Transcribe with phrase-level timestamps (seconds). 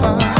[0.00, 0.37] Лева.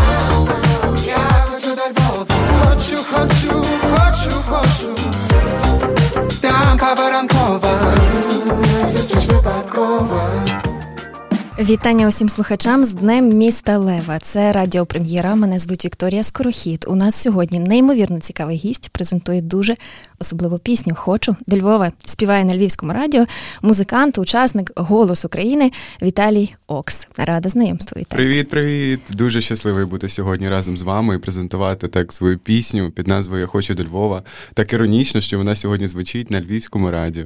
[11.68, 14.18] Вітання усім слухачам з Днем міста Лева.
[14.18, 15.34] Це радіопрем'єра.
[15.34, 16.84] Мене звуть Вікторія Скорохід.
[16.88, 18.88] У нас сьогодні неймовірно цікавий гість.
[18.88, 19.76] Презентує дуже
[20.18, 20.94] особливу пісню.
[20.94, 21.92] Хочу до Львова.
[22.04, 23.26] Співає на Львівському радіо.
[23.62, 27.08] Музикант, учасник Голос України Віталій Окс.
[27.16, 28.00] Рада знайомству.
[28.00, 28.22] Віталій.
[28.22, 29.00] Привіт, привіт!
[29.10, 33.46] Дуже щасливий бути сьогодні разом з вами і презентувати так свою пісню під назвою Я
[33.46, 34.22] хочу до Львова.
[34.54, 37.24] Так іронічно, що вона сьогодні звучить на Львівському радіо.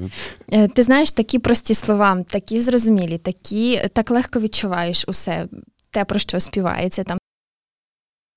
[0.53, 5.47] Е, ти знаєш такі прості слова, такі зрозумілі, такі так легко легко відчуваєш усе
[5.91, 7.19] те, про що співається там.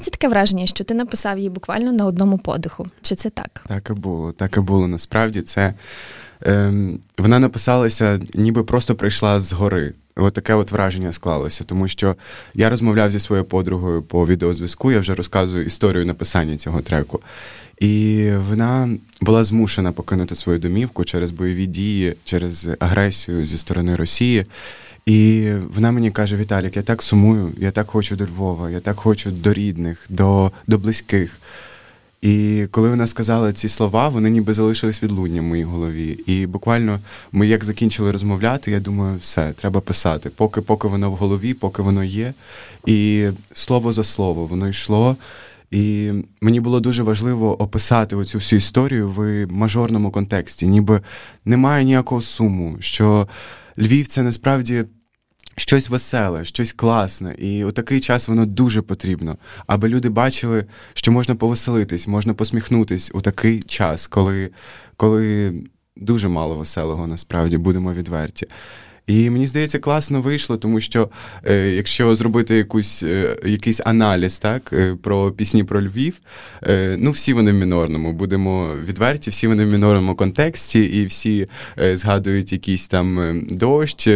[0.01, 2.87] Це таке враження, що ти написав її буквально на одному подиху.
[3.01, 3.63] Чи це так?
[3.67, 4.87] Так і було, так і було.
[4.87, 5.73] Насправді це
[6.41, 9.93] ем, вона написалася, ніби просто прийшла з гори.
[10.17, 12.15] От таке от враження склалося, тому що
[12.53, 17.21] я розмовляв зі своєю подругою по відеозв'язку, я вже розказую історію написання цього треку.
[17.79, 18.89] І вона
[19.21, 24.45] була змушена покинути свою домівку через бойові дії, через агресію зі сторони Росії.
[25.05, 28.97] І вона мені каже: Віталік, я так сумую, я так хочу до Львова, я так
[28.97, 31.39] хочу до рідних, до до близьких.
[32.21, 36.19] І коли вона сказала ці слова, вони ніби залишились відлуння в моїй голові.
[36.25, 36.99] І буквально
[37.31, 40.29] ми як закінчили розмовляти, я думаю, все, треба писати.
[40.29, 42.33] Поки поки воно в голові, поки воно є.
[42.85, 45.17] І слово за слово воно йшло.
[45.71, 51.01] І мені було дуже важливо описати оцю всю історію в мажорному контексті, ніби
[51.45, 53.27] немає ніякого суму, що
[53.77, 54.85] Львів це насправді
[55.57, 57.35] щось веселе, щось класне.
[57.37, 59.37] І у такий час воно дуже потрібно,
[59.67, 64.49] аби люди бачили, що можна повеселитись, можна посміхнутись у такий час, коли,
[64.97, 65.53] коли
[65.95, 68.47] дуже мало веселого, насправді будемо відверті.
[69.07, 71.09] І мені здається, класно вийшло, тому що
[71.43, 76.21] е, якщо зробити якусь, е, якийсь аналіз так, е, про пісні про Львів,
[76.63, 81.47] е, ну всі вони в мінорному, будемо відверті, всі вони в мінорному контексті, і всі
[81.79, 84.07] е, згадують якийсь там е, дощ,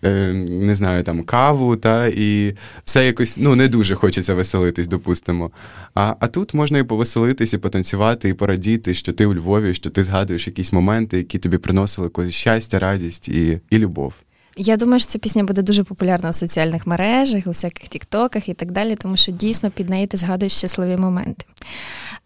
[0.00, 2.54] не знаю, там каву, та, і
[2.84, 5.50] все якось ну, не дуже хочеться веселитись, допустимо.
[5.94, 9.90] А а тут можна і повеселитись, і потанцювати, і порадіти, що ти у Львові, що
[9.90, 14.12] ти згадуєш якісь моменти, які тобі приносили щастя, радість і, і любов.
[14.60, 18.54] Я думаю, що ця пісня буде дуже популярна у соціальних мережах, у всяких тіктоках і
[18.54, 21.44] так далі, тому що дійсно під неї ти згадуєш щасливі моменти.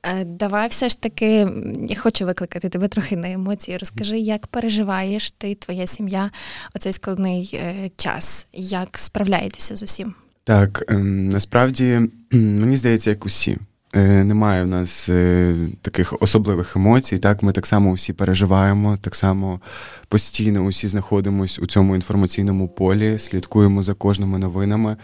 [0.02, 1.48] Е, давай все ж таки,
[1.88, 3.76] я хочу викликати тебе трохи на емоції.
[3.76, 6.30] Розкажи, як переживаєш ти, твоя сім'я
[6.74, 10.14] оцей складний е, час, як справляєтеся з усім?
[10.44, 12.00] Так, ем, насправді
[12.30, 13.58] мені здається, як усі.
[13.94, 17.18] Е, немає в нас е, таких особливих емоцій.
[17.18, 19.60] Так, ми так само усі переживаємо, так само
[20.08, 24.96] постійно усі знаходимося у цьому інформаційному полі, слідкуємо за кожними новинами.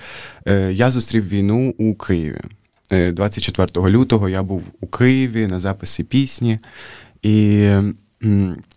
[0.46, 2.40] Е, я зустрів війну у Києві.
[2.90, 6.58] 24 лютого я був у Києві на записі пісні,
[7.22, 7.70] і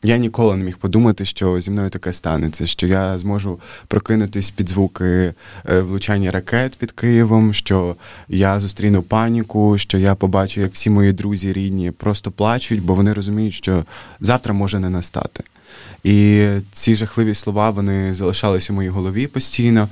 [0.03, 4.69] я ніколи не міг подумати, що зі мною таке станеться, що я зможу прокинутись під
[4.69, 5.33] звуки
[5.69, 7.95] е, влучання ракет під Києвом, що
[8.27, 13.13] я зустріну паніку, що я побачу, як всі мої друзі рідні просто плачуть, бо вони
[13.13, 13.85] розуміють, що
[14.19, 15.43] завтра може не настати.
[16.03, 19.89] І ці жахливі слова вони залишалися у моїй голові постійно.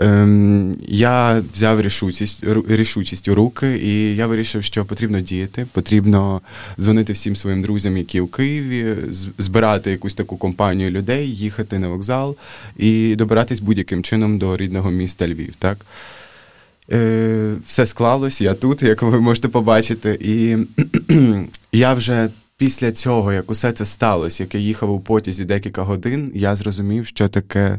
[0.00, 5.66] Ем, Я взяв рішучість рішучість у руки, і я вирішив, що потрібно діяти.
[5.72, 6.40] Потрібно
[6.78, 8.94] дзвонити всім своїм друзям, які у Києві,
[9.38, 12.36] збирати якусь таку компанію людей, їхати на вокзал
[12.76, 15.54] і добиратись будь-яким чином до рідного міста Львів.
[15.58, 15.78] Так?
[16.92, 20.18] Е, Все склалось, я тут, як ви можете побачити.
[20.20, 20.56] І
[21.72, 22.30] я вже.
[22.56, 27.06] Після цього, як усе це сталося, як я їхав у потязі декілька годин, я зрозумів,
[27.06, 27.78] що таке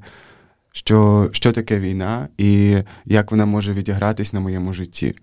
[0.71, 5.15] що що таке війна і як вона може відігратись на моєму житті.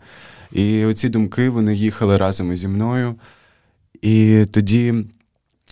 [0.52, 3.14] І оці думки вони їхали разом зі мною.
[4.02, 4.94] І тоді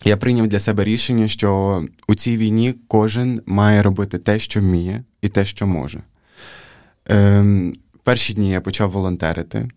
[0.05, 5.03] я прийняв для себе рішення, що у цій війні кожен має робити те, що вміє,
[5.23, 6.03] і те, що може.
[7.07, 9.69] Ем, Перші дні я почав волонтерити.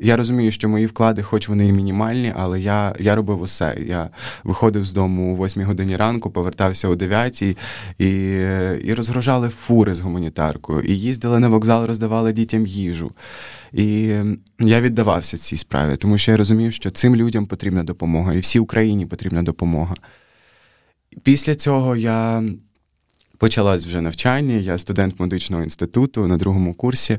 [0.00, 3.76] Я розумію, що мої вклади, хоч вони і мінімальні, але я я робив усе.
[3.86, 4.10] Я
[4.44, 7.56] виходив з дому о 8 годині ранку, повертався о 9 і
[8.84, 13.12] і розгружали фури з гуманітаркою, і їздили на вокзал, роздавали дітям їжу.
[13.72, 14.14] І
[14.60, 18.58] я віддавався цій справі, тому що я розумів, що цим людям потрібна допомога, і всій
[18.58, 19.94] Україні потрібна допомога.
[21.22, 22.42] Після цього я
[23.38, 27.18] Почалось вже навчання, я студент медичного інституту на другому курсі.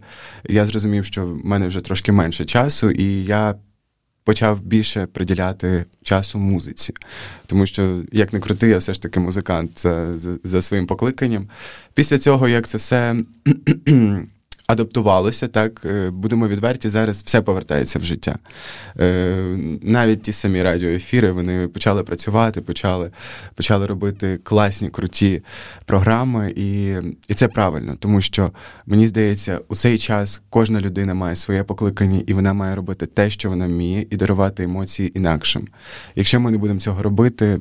[0.49, 3.55] Я зрозумів, що в мене вже трошки менше часу, і я
[4.23, 6.93] почав більше приділяти часу музиці.
[7.45, 11.47] Тому що, як не крути, я все ж таки музикант за, за, своїм покликанням.
[11.93, 13.15] Після цього, як це все
[14.67, 18.37] адаптувалося, так е, будемо відверті, зараз все повертається в життя.
[18.99, 23.11] Е, навіть ті самі радіоефіри вони почали працювати, почали
[23.55, 25.43] почали робити класні, круті
[25.85, 26.95] програми, і,
[27.27, 28.51] і це правильно, тому що
[28.85, 33.29] мені здається, у цей час кожна людина має своє покликання, і вона має робити те,
[33.29, 35.67] що вона вміє, і дарувати емоції інакшим.
[36.15, 37.59] Якщо ми не будемо цього робити,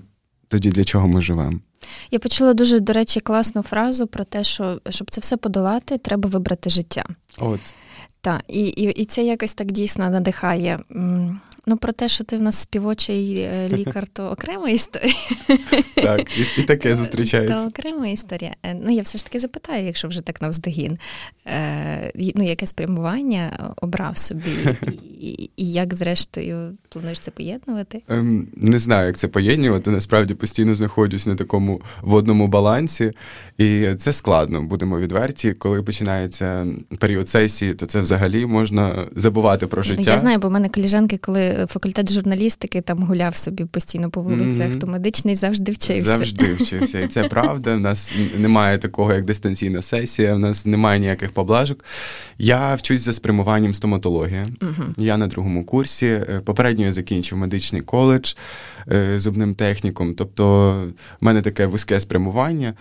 [0.49, 1.61] тоді для чого ми живемо?
[2.11, 6.29] Я почула дуже, до речі, класну фразу про те, що щоб це все подолати, треба
[6.29, 7.05] вибрати життя.
[7.39, 7.61] От.
[8.25, 10.79] Так, і, і, і це якось так дійсно надихає.
[11.67, 15.15] Ну, про те, що ти в нас співочий е, лікар, то окрема історія.
[15.95, 17.57] Так, і і таке зустрічається.
[17.57, 18.55] То окрема історія.
[18.63, 20.99] Е, ну, я все ж таки запитаю, якщо вже так навздогін.
[21.47, 24.51] Е, ну, яке спрямування обрав собі,
[25.21, 28.03] і, і як, зрештою, плануєш це поєднувати?
[28.09, 29.91] Ем, Не знаю, як це поєднувати.
[29.91, 33.13] Насправді постійно знаходжусь на такому водному балансі,
[33.59, 35.53] і це складно, будемо відверті.
[35.53, 36.67] Коли починається
[36.99, 38.14] період сесії, то це взагалі
[38.47, 40.11] можна забувати про життя.
[40.11, 44.71] Я знаю, бо в мене коліжанки, коли факультет журналістики там гуляв собі постійно по вулицях,
[44.71, 44.79] mm-hmm.
[44.79, 46.05] то медичний завжди вчився.
[46.05, 47.01] Завжди вчився.
[47.01, 47.75] І це правда.
[47.75, 51.85] У нас немає такого, як дистанційна сесія, у нас немає ніяких поблажок.
[52.39, 54.47] Я вчусь за спрямуванням стоматологія.
[54.61, 54.95] Mm-hmm.
[54.97, 56.07] Я на другому курсі.
[56.07, 58.35] Е, попередньо я закінчив медичний коледж.
[58.93, 60.15] Е, зубним техніком.
[60.15, 60.73] Тобто
[61.21, 62.75] в мене таке вузьке спрямування.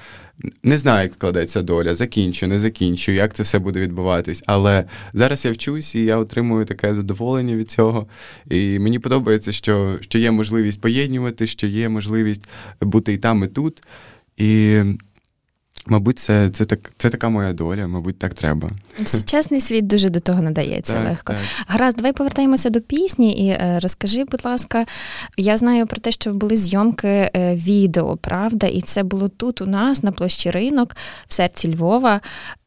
[0.63, 4.43] Не знаю, як складеться доля, закінчу, не закінчу, як це все буде відбуватись.
[4.45, 4.83] Але
[5.23, 8.07] зараз я вчусь і я отримую таке задоволення від цього.
[8.49, 12.47] І мені подобається, що, що є можливість поєднювати, що є можливість
[12.81, 13.83] бути і там, і тут.
[14.37, 14.81] І
[15.87, 18.69] Мабуть, це це, так, це така моя доля, мабуть, так треба.
[19.05, 21.33] Сучасний світ дуже до того надається так, легко.
[21.33, 21.41] Так.
[21.67, 24.85] Гаразд, давай повертаємося до пісні і е, розкажи, будь ласка,
[25.37, 29.65] я знаю про те, що були зйомки е, відео, правда, і це було тут у
[29.65, 30.95] нас на площі ринок
[31.27, 32.21] в серці Львова.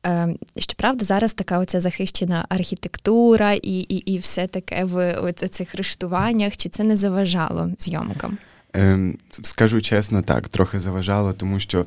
[0.06, 6.56] Е, щоправда, зараз така оця захищена архітектура і і, і все таке в цих рештуваннях,
[6.56, 8.38] чи це не заважало зйомкам?
[8.72, 11.86] Ем, скажу чесно, так, трохи заважало, тому що.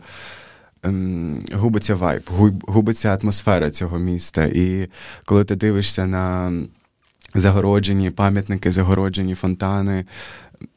[0.83, 2.29] Ем, губиться вайб,
[2.67, 4.45] губиться атмосфера цього міста.
[4.45, 4.87] І
[5.25, 6.51] коли ти дивишся на
[7.35, 10.05] загороджені пам'ятники, загороджені фонтани,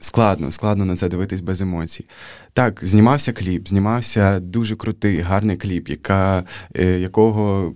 [0.00, 2.04] складно, складно на це дивитись без емоцій.
[2.52, 6.44] Так, знімався кліп, знімався дуже крутий, гарний кліп, яка,
[6.76, 7.74] е, якого.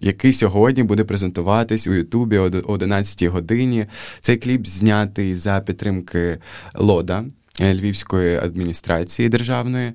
[0.00, 3.86] Який сьогодні буде презентуватись у Ютубі о 11 годині.
[4.20, 6.38] Цей кліп знятий за підтримки
[6.74, 7.24] Лода
[7.60, 9.92] е, Львівської адміністрації державної.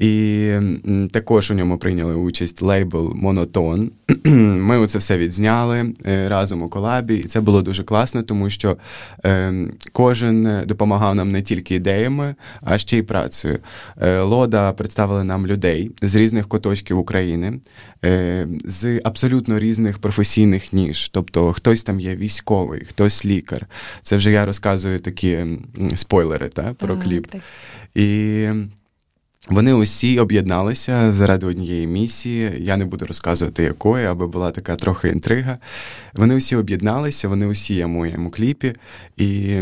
[0.00, 0.52] І
[1.10, 3.90] також у ньому прийняли участь лейбл Монотон.
[4.24, 8.76] Ми оце все відзняли е, разом у колабі, і це було дуже класно, тому що
[9.24, 9.54] е,
[9.92, 13.58] кожен допомагав нам не тільки ідеями, а ще й працею.
[14.00, 17.60] Е, Лода представили нам людей з різних куточків України,
[18.64, 21.08] з абсолютно різних професійних ніж.
[21.08, 23.66] Тобто хтось там є військовий, хтось лікар.
[24.02, 25.38] Це вже я розказую такі
[25.94, 27.26] спойлери та, про кліп.
[27.26, 27.40] Так.
[27.94, 28.46] І
[29.48, 32.52] вони усі об'єдналися заради однієї місії.
[32.58, 35.58] Я не буду розказувати якої, аби була така трохи інтрига.
[36.14, 38.72] Вони усі об'єдналися, вони усі є моєму кліпі,
[39.16, 39.56] і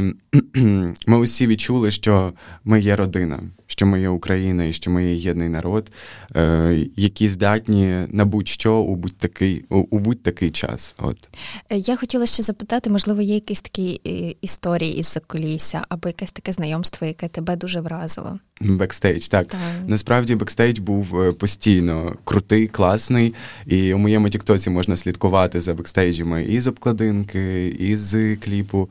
[1.07, 2.33] ми усі відчули, що
[2.65, 5.91] ми є родина, що ми є Україна і що ми є єдний народ,
[6.37, 10.95] е, які здатні на будь-що у будь-такий у, будь-такий час.
[10.99, 11.29] От
[11.71, 16.53] я хотіла ще запитати, можливо, є якісь такі е, історії із закулісся, або якесь таке
[16.53, 18.39] знайомство, яке тебе дуже вразило.
[18.61, 19.47] Бекстейдж, так.
[19.47, 19.61] так.
[19.87, 23.35] Насправді бекстейдж був е, постійно крутий, класний,
[23.67, 28.89] і у моєму тіктоці можна слідкувати за бекстейджами і з обкладинки, і з кліпу.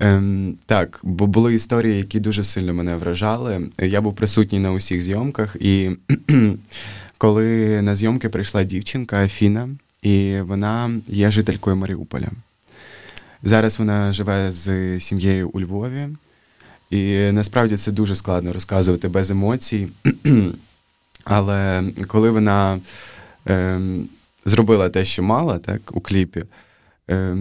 [0.00, 3.60] Ем, Так, бо були історії, які дуже сильно мене вражали.
[3.78, 5.90] Я був присутній на усіх зйомках, і
[7.18, 9.68] коли на зйомки прийшла дівчинка Афіна,
[10.02, 12.28] і вона є жителькою Маріуполя.
[13.42, 16.08] Зараз вона живе з сім'єю у Львові.
[16.94, 19.88] І насправді це дуже складно розказувати без емоцій.
[21.24, 22.80] Але коли вона
[23.48, 23.80] е,
[24.44, 26.42] зробила те, що мала, так, у кліпі,
[27.10, 27.36] е,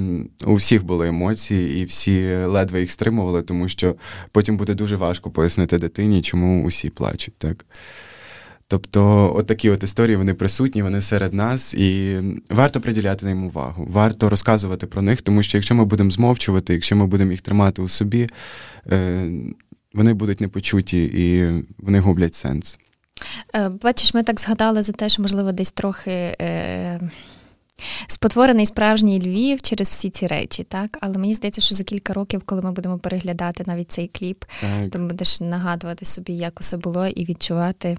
[0.46, 3.96] у всіх були емоції, і всі ледве їх стримували, тому що
[4.32, 7.36] потім буде дуже важко пояснити дитині, чому усі плачуть.
[7.38, 7.66] так.
[8.74, 13.88] Тобто, от такі от історії вони присутні, вони серед нас, і варто приділяти їм увагу,
[13.92, 17.82] варто розказувати про них, тому що якщо ми будемо змовчувати, якщо ми будемо їх тримати
[17.82, 18.30] у собі,
[18.92, 19.30] е,
[19.94, 22.80] вони будуть непочуті і вони гублять сенс.
[23.56, 26.12] Е, бачиш, ми так згадали за те, що, можливо, десь трохи.
[26.12, 27.00] Е...
[28.08, 30.98] Спотворений справжній Львів через всі ці речі, так?
[31.01, 34.89] Але мені здається, що за кілька років, коли ми будемо переглядати навіть цей кліп, так.
[34.92, 37.98] ти будеш нагадувати собі, як усе було, і відчувати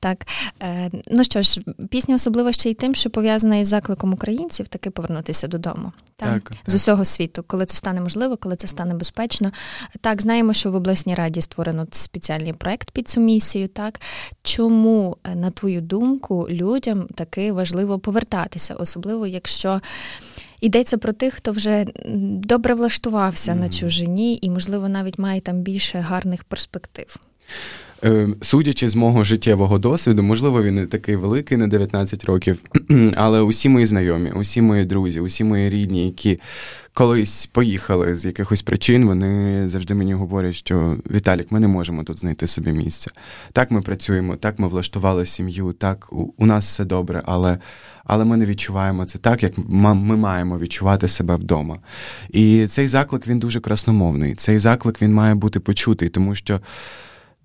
[0.00, 0.26] Так,
[0.62, 4.90] е, ну що ж, пісня особлива ще й тим, що пов'язана із закликом українців таки
[4.90, 5.92] повернутися додому.
[6.16, 9.52] Так, так з усього світу, коли це стане можливо, коли це стане безпечно.
[10.00, 13.68] Так, знаємо, що в обласній раді створено спеціальний проект під цю місію.
[13.68, 14.00] Так
[14.42, 19.80] чому, е, на твою думку, людям таки важливо повертатися, особливо якщо.
[20.60, 21.86] Йдеться про тих, хто вже
[22.42, 23.60] добре влаштувався mm.
[23.60, 27.16] на чужині і, можливо, навіть має там більше гарних перспектив.
[28.04, 32.58] Е, судячи з мого життєвого досвіду, можливо, він не такий великий на 19 років,
[33.14, 36.40] але усі мої знайомі, усі мої друзі, усі мої рідні, які
[36.92, 42.18] колись поїхали з якихось причин, вони завжди мені говорять, що Віталік, ми не можемо тут
[42.18, 43.10] знайти собі місця.
[43.52, 47.58] Так ми працюємо, так ми влаштували сім'ю, так у нас все добре, але
[48.04, 51.76] але ми не відчуваємо це так, як ми маємо відчувати себе вдома.
[52.30, 54.34] І цей заклик він дуже красномовний.
[54.34, 56.60] Цей заклик він має бути почутий, тому що.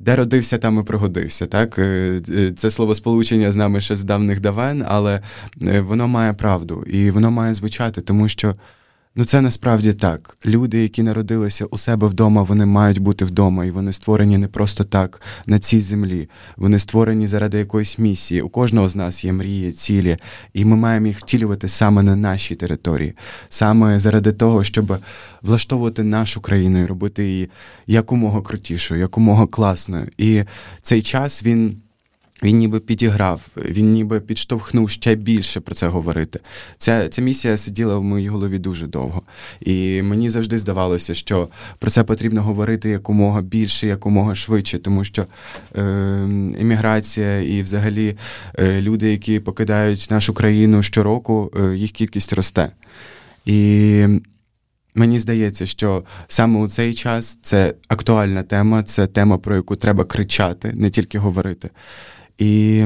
[0.06, 1.46] Де родився, там і пригодився.
[1.46, 1.80] Так?
[1.80, 5.22] Е, е, це словосполучення з нами ще з давних давен, але
[5.68, 8.56] е, воно має правду і воно має звучати, тому що
[9.16, 10.38] Ну, це насправді так.
[10.46, 14.84] Люди, які народилися у себе вдома, вони мають бути вдома, і вони створені не просто
[14.84, 16.30] так на цій землі.
[16.58, 18.42] Вони створені заради якоїсь місії.
[18.42, 20.18] У кожного з нас є мрії, цілі,
[20.54, 23.14] і ми маємо їх втілювати саме на нашій території,
[23.50, 24.98] саме заради того, щоб
[25.42, 27.50] влаштовувати нашу країну і робити її
[27.88, 30.08] якомога крутішою, якомога класною.
[30.18, 30.44] І
[30.82, 31.81] цей час він.
[32.44, 36.40] Він ніби підіграв, він ніби підштовхнув ще більше про це говорити.
[36.78, 39.22] Ця ця місія сиділа в моїй голові дуже довго.
[39.60, 45.26] І мені завжди здавалося, що про це потрібно говорити якомога більше, якомога швидше, тому що
[45.76, 45.82] е,
[46.60, 48.18] еміграція і взагалі
[48.60, 52.72] е, люди, які покидають нашу країну щороку, е, їх кількість росте.
[53.46, 54.06] І
[54.96, 60.04] Мені здається, що саме у цей час це актуальна тема, це тема, про яку треба
[60.04, 61.70] кричати, не тільки говорити.
[62.38, 62.86] І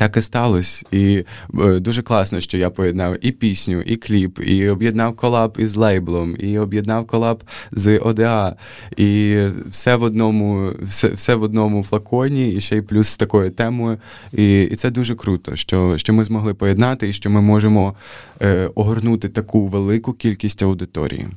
[0.00, 0.82] так і сталося.
[0.90, 1.24] І
[1.60, 6.36] е, дуже класно, що я поєднав і пісню, і кліп, і об'єднав колаб із лейблом,
[6.38, 8.56] і об'єднав колаб з ОДА.
[8.96, 13.50] І все в одному все, все в одному флаконі, і ще й плюс з такою
[13.50, 13.98] темою.
[14.32, 17.94] І і це дуже круто, що що ми змогли поєднати і що ми можемо
[18.42, 21.28] е, огорнути таку велику кількість аудиторії.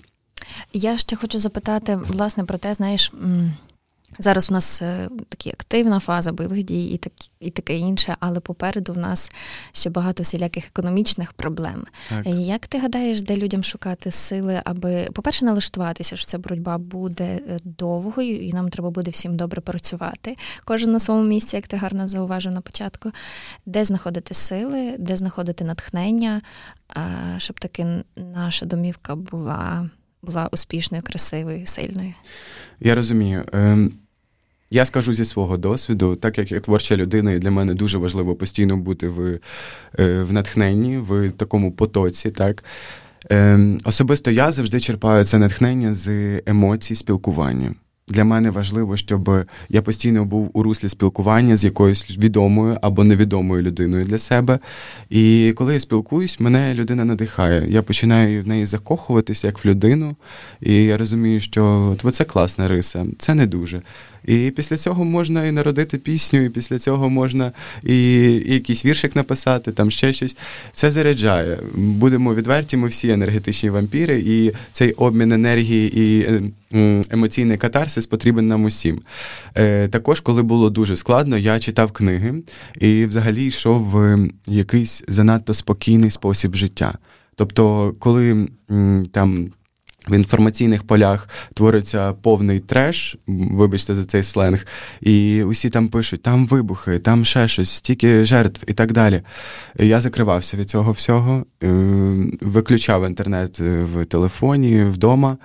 [0.74, 3.14] Я ще хочу запитати, власне, про те, знаєш.
[4.18, 8.40] Зараз у нас е, такі активна фаза бойових дій і так, і таке інше, але
[8.40, 9.32] попереду в нас
[9.72, 11.86] ще багато всіляких економічних проблем.
[12.10, 12.26] Так.
[12.28, 17.58] Як ти гадаєш, де людям шукати сили, аби, по-перше, налаштуватися, що ця боротьба буде е,
[17.64, 20.38] довгою, і нам треба буде всім добре працювати.
[20.66, 23.12] Кожен на своєму місці, як ти гарно зауважив на початку,
[23.66, 26.42] де знаходити сили, де знаходити натхнення,
[27.38, 29.90] щоб таки наша домівка була,
[30.22, 32.14] була успішною, красивою, сильною.
[32.80, 33.46] Я розумію.
[33.54, 33.94] Ем,
[34.72, 38.36] я скажу зі свого досвіду, так як я творча людина, і для мене дуже важливо
[38.36, 39.40] постійно бути в
[40.00, 42.32] е, в натхненні, в такому потоці.
[42.32, 42.64] так.
[43.30, 46.10] Ем, Особисто я завжди черпаю це натхнення з
[46.46, 47.76] емоцій, спілкування.
[48.08, 53.64] Для мене важливо, щоб я постійно був у руслі спілкування з якоюсь відомою або невідомою
[53.64, 54.60] людиною для себе.
[55.10, 57.66] І коли я спілкуюсь, мене людина надихає.
[57.68, 60.16] Я починаю в неї закохуватися як в людину,
[60.62, 63.82] і я розумію, що це класна риса, це не дуже.
[64.26, 67.52] І після цього можна і народити пісню, і після цього можна
[67.84, 70.38] і, і якийсь віршик написати, там ще щось.
[70.74, 71.60] Це заряджає.
[71.76, 76.26] Будемо відверті, ми всі енергетичні вампіри, і цей обмін енергії і
[76.74, 79.02] е, емоційний катарсис потрібен нам усім.
[79.56, 82.34] Е, Також, коли було дуже складно, я читав книги
[82.80, 86.94] і взагалі йшов в якийсь занадто спокійний спосіб життя.
[87.36, 88.48] Тобто, коли
[89.12, 89.50] там
[90.08, 94.66] в інформаційних полях твориться повний треш, вибачте за цей сленг,
[95.02, 99.22] і усі там пишуть, там вибухи, там ще щось, стільки жертв і так далі.
[99.80, 101.68] Я закривався від цього всього, е,
[102.42, 105.38] виключав інтернет е, в телефоні, вдома,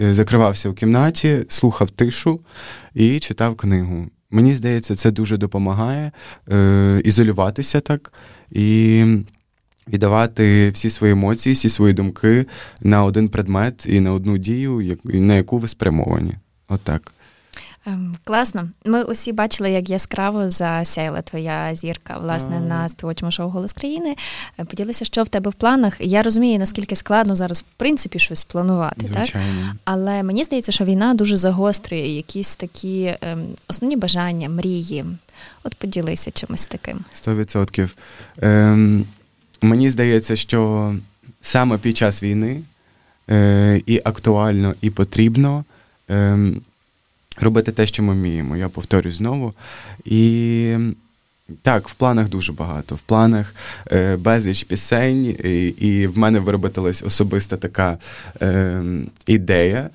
[0.00, 2.40] е, закривався у кімнаті, слухав тишу
[2.94, 4.06] і читав книгу.
[4.30, 6.12] Мені здається, це дуже допомагає
[7.04, 8.12] ізолюватися так.
[8.50, 9.04] І
[9.88, 12.46] віддавати всі свої емоції, всі свої думки
[12.80, 16.32] на один предмет і на одну дію, на яку ви спрямовані.
[16.68, 17.14] Отак.
[17.86, 18.68] Ем, класно.
[18.84, 24.16] Ми усі бачили, як яскраво засяяла твоя зірка, власне, на співочому шоу Голос країни.
[24.58, 25.96] Е, поділися, що в тебе в планах.
[26.00, 29.06] Я розумію, наскільки складно зараз, в принципі, щось планувати.
[29.06, 29.66] Звичайно.
[29.66, 29.76] так?
[29.84, 35.04] Але мені здається, що війна дуже загострює якісь такі ем, основні бажання, мрії.
[35.64, 37.04] От поділися чимось таким.
[37.12, 37.96] Сто відсотків.
[38.42, 39.06] Ем,
[39.64, 40.94] Мені здається, що
[41.40, 42.60] саме під час війни
[43.30, 45.64] е, і актуально, і потрібно
[46.10, 46.38] е,
[47.40, 48.56] робити те, що ми вміємо.
[48.56, 49.54] Я повторюю знову.
[50.04, 50.76] І
[51.62, 52.94] так, в планах дуже багато.
[52.94, 53.54] В планах
[53.92, 57.98] е, безліч пісень, і, і в мене виробилась особиста така
[58.42, 58.82] е,
[59.26, 59.90] ідея,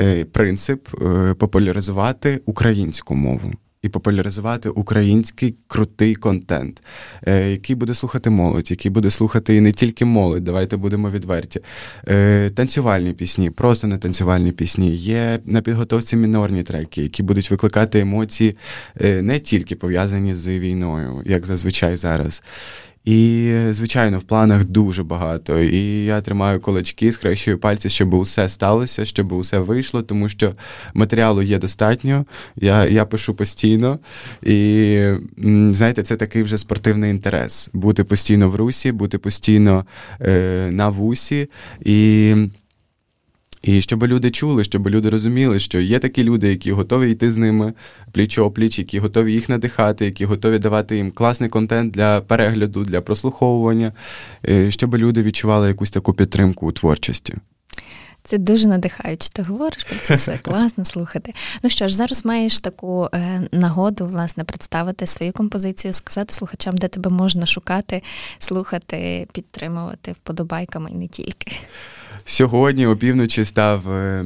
[0.00, 6.82] е, принцип е, популяризувати українську мову і популяризувати український крутий контент,
[7.26, 11.60] е, який буде слухати молодь, який буде слухати і не тільки молодь, давайте будемо відверті.
[12.08, 14.96] Е, танцювальні пісні, просто не танцювальні пісні.
[14.96, 18.56] Є на підготовці мінорні треки, які будуть викликати емоції
[19.00, 22.42] е, не тільки пов'язані з війною, як зазвичай зараз.
[23.08, 25.60] І, звичайно, в планах дуже багато.
[25.60, 30.52] І я тримаю кулачки, схрещую пальці, щоб усе сталося, щоб усе вийшло, тому що
[30.94, 32.24] матеріалу є достатньо.
[32.56, 33.98] Я я пишу постійно.
[34.42, 34.98] І
[35.70, 39.84] знаєте, це такий вже спортивний інтерес бути постійно в русі, бути постійно
[40.20, 41.48] е, на вусі.
[41.80, 42.34] І
[43.62, 47.36] і щоб люди чули, щоб люди розуміли, що є такі люди, які готові йти з
[47.36, 47.72] ними
[48.12, 53.00] пліч опліч, які готові їх надихати, які готові давати їм класний контент для перегляду, для
[53.00, 53.92] прослуховування,
[54.48, 57.34] е, щоб люди відчували якусь таку підтримку у творчості.
[58.24, 59.28] Це дуже надихаюче.
[59.32, 61.34] Ти говориш про це все класно слухати.
[61.62, 66.88] Ну що ж, зараз маєш таку е, нагоду власне представити свою композицію, сказати слухачам, де
[66.88, 68.02] тебе можна шукати,
[68.38, 71.52] слухати, підтримувати вподобайками і не тільки.
[72.30, 74.24] Сьогодні опівночі став е,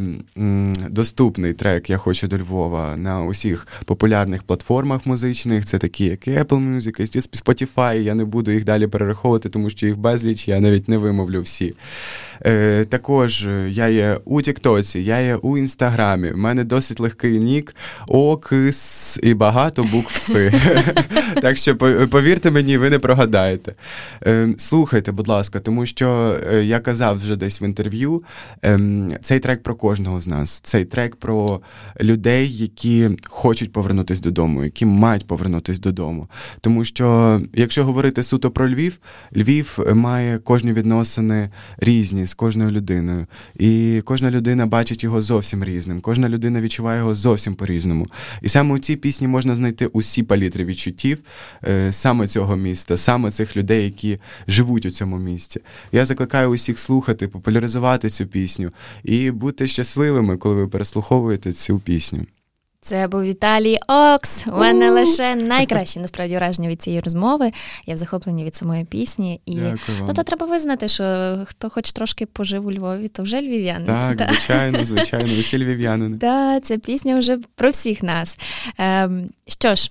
[0.91, 5.67] доступний трек Я хочу до Львова на усіх популярних платформах музичних.
[5.67, 8.01] Це такі, як Apple Music, Spotify.
[8.01, 11.73] Я не буду їх далі перераховувати, тому що їх безліч, я навіть не вимовлю всі.
[12.47, 16.31] Е, Також я є у Тіктоці, я є у Інстаграмі.
[16.31, 17.75] У мене досить легкий нік,
[18.09, 20.53] окис і багато букв С.
[21.43, 21.77] Так що
[22.11, 23.75] повірте мені, ви не прогадаєте.
[24.27, 27.92] Е, слухайте, будь ласка, тому що е, я казав вже десь в інтерв'ю.
[28.63, 30.61] Ем, цей трек про кожного з нас.
[30.61, 31.61] Цей трек про
[32.01, 36.29] людей, які хочуть повернутися додому, які мають повернутися додому.
[36.61, 38.99] Тому що, якщо говорити суто про Львів,
[39.37, 43.27] Львів має кожні відносини різні з кожною людиною.
[43.57, 46.01] І кожна людина бачить його зовсім різним.
[46.01, 48.07] Кожна людина відчуває його зовсім по-різному.
[48.43, 51.19] І саме у цій пісні можна знайти усі палітри відчуттів
[51.65, 55.61] е, саме цього міста, саме цих людей, які живуть у цьому місті.
[55.93, 58.71] Я закликаю усіх слухати, популяризувати цю пісню
[59.05, 62.27] і бути щасливими, коли ви переслуховуєте цю пісню.
[62.85, 64.47] Це був Віталій Окс.
[64.47, 67.53] У мене лише найкращі насправді враження від цієї розмови.
[67.87, 69.41] Я в захопленні від самої пісні.
[69.47, 69.59] І
[70.01, 73.87] ну то треба визнати, що хто хоч трошки пожив у Львові, то вже львів'янин.
[73.87, 74.29] Так, да.
[74.33, 76.19] звичайно, звичайно, усі львів'янини.
[76.19, 78.39] Так, ця пісня вже про всіх нас.
[78.79, 79.91] Ем, Що ж.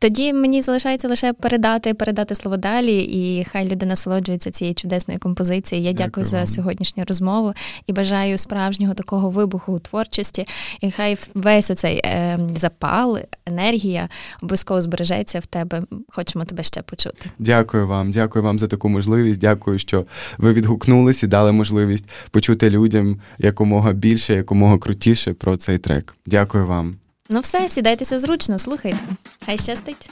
[0.00, 5.86] Тоді мені залишається лише передати, передати слово далі, і хай люди насолоджуються цією чудесною композицією.
[5.86, 7.54] Я дякую, дякую за сьогоднішню розмову
[7.86, 10.46] і бажаю справжнього такого вибуху у творчості.
[10.80, 14.08] І хай весь оцей е, запал, енергія
[14.42, 15.82] обов'язково збережеться в тебе.
[16.08, 17.30] Хочемо тебе ще почути.
[17.38, 19.40] Дякую вам, дякую вам за таку можливість.
[19.40, 20.04] Дякую, що
[20.38, 26.16] ви відгукнулись і дали можливість почути людям якомога більше, якомога крутіше про цей трек.
[26.26, 26.96] Дякую вам.
[27.28, 28.98] Ну все, сідайтеся зручно, слухайте.
[29.46, 30.10] Хай щастить.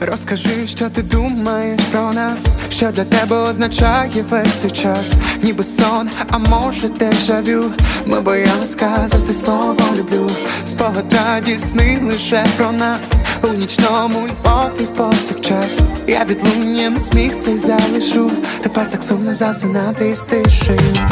[0.00, 5.12] Розкажи, що ти думаєш про нас, що для тебе означає весь цей час,
[5.42, 7.64] ніби сон, а може дежавю
[8.06, 10.30] Ми боялися сказати слово люблю.
[10.66, 13.12] Спогад радісний лише про нас
[13.42, 15.78] у нічному Львові повсякчас.
[16.06, 18.30] Я відлунням сміх цей залишу.
[18.60, 21.08] Тепер так сумно засинати із тишею.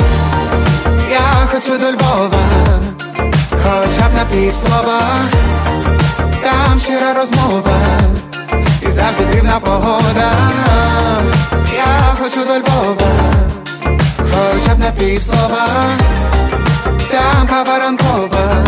[1.11, 2.67] Я хочу до Львова
[3.68, 5.00] хоча б на півслова,
[6.42, 7.78] там щира розмова,
[8.83, 10.33] і завжди дивна погода.
[11.76, 13.11] Я хочу до Львова,
[14.16, 15.66] хоча б на півслова,
[17.11, 18.64] там кава ранкова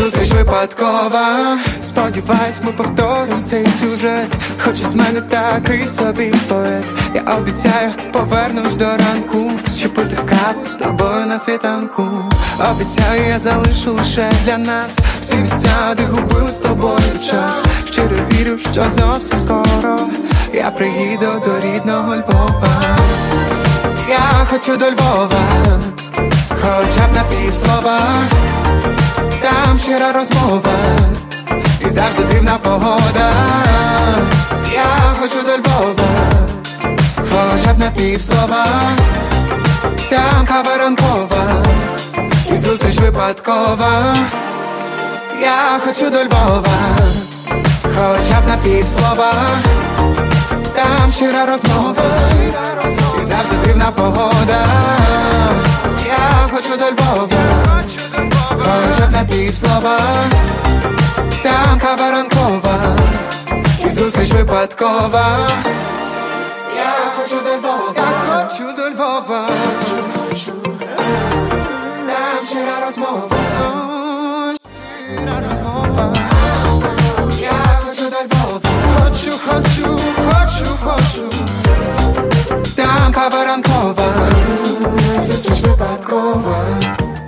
[0.00, 1.58] зустріч випадкова.
[1.82, 4.28] Сподіваюсь, ми повторимо цей сюжет.
[4.58, 6.84] Хоч з мене такий собі поет.
[7.14, 12.06] Я обіцяю, повернусь до ранку, щоб пити каву з тобою на світанку.
[12.70, 17.62] Обіцяю, я залишу лише для нас всі місця, де губили з тобою час.
[17.90, 19.98] Щиро вірю, що зовсім скоро
[20.54, 22.96] я приїду до рідного Львова.
[24.08, 25.40] Я хочу до Львова,
[26.48, 28.00] хоча б на півслова
[29.42, 30.72] там щира розмова,
[31.80, 33.32] і завжди дивна погода.
[34.72, 36.08] Я хочу до Львова,
[37.30, 38.66] хоча б на півслова,
[40.10, 41.64] там кава ранкова,
[42.52, 44.16] і зустріч випадкова.
[45.42, 46.62] Я хочу до Львова,
[47.82, 49.32] хоча б на півслова,
[50.74, 52.04] там щира розмова,
[53.18, 54.66] і завжди дивна погода.
[56.06, 57.80] Я хочу до Львова.
[59.50, 59.98] Твої слова,
[61.42, 62.96] там кава ранкова,
[63.86, 65.50] і зустріч випадкова.
[66.76, 69.48] Я хочу до Львова, я хочу до Львова.
[72.06, 73.36] Там щира розмова,
[75.16, 76.14] щира розмова.
[77.40, 78.60] Я хочу до Львова,
[78.98, 81.28] хочу, хочу, хочу, хочу.
[82.76, 84.04] Там кава ранкова,
[85.22, 87.19] зустріч випадкова.